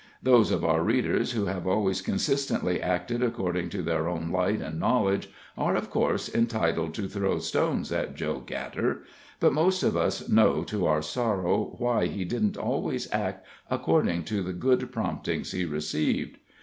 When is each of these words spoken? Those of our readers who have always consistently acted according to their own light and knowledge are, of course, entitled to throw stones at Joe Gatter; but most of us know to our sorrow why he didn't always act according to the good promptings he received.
Those 0.23 0.49
of 0.49 0.65
our 0.65 0.81
readers 0.83 1.33
who 1.33 1.45
have 1.45 1.67
always 1.67 2.01
consistently 2.01 2.81
acted 2.81 3.21
according 3.21 3.69
to 3.69 3.83
their 3.83 4.09
own 4.09 4.31
light 4.31 4.59
and 4.59 4.79
knowledge 4.79 5.29
are, 5.55 5.75
of 5.75 5.91
course, 5.91 6.27
entitled 6.33 6.95
to 6.95 7.07
throw 7.07 7.37
stones 7.37 7.91
at 7.91 8.15
Joe 8.15 8.39
Gatter; 8.43 9.03
but 9.39 9.53
most 9.53 9.83
of 9.83 9.95
us 9.95 10.27
know 10.27 10.63
to 10.63 10.87
our 10.87 11.03
sorrow 11.03 11.75
why 11.77 12.07
he 12.07 12.25
didn't 12.25 12.57
always 12.57 13.07
act 13.13 13.45
according 13.69 14.23
to 14.23 14.41
the 14.41 14.53
good 14.53 14.91
promptings 14.91 15.51
he 15.51 15.65
received. 15.65 16.39